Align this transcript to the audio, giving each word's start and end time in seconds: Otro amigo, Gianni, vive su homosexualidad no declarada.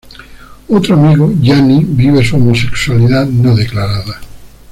Otro 0.67 0.95
amigo, 0.95 1.31
Gianni, 1.39 1.83
vive 1.87 2.25
su 2.25 2.35
homosexualidad 2.35 3.27
no 3.27 3.55
declarada. 3.55 4.19